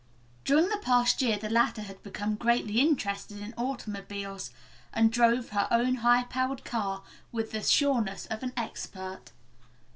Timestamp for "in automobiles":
3.39-4.49